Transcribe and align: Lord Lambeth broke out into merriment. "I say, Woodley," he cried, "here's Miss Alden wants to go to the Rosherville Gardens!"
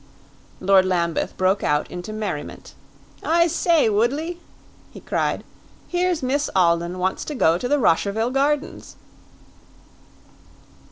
Lord 0.59 0.83
Lambeth 0.85 1.37
broke 1.37 1.61
out 1.63 1.91
into 1.91 2.11
merriment. 2.11 2.73
"I 3.21 3.45
say, 3.45 3.87
Woodley," 3.87 4.39
he 4.89 4.99
cried, 4.99 5.43
"here's 5.89 6.23
Miss 6.23 6.49
Alden 6.55 6.97
wants 6.97 7.23
to 7.25 7.35
go 7.35 7.59
to 7.59 7.67
the 7.67 7.77
Rosherville 7.77 8.33
Gardens!" 8.33 8.95